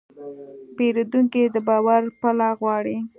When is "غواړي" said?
2.59-2.97